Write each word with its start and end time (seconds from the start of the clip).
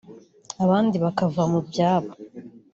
abandi 0.63 0.95
bakava 1.03 1.43
mu 1.51 1.59
byabo 1.67 2.11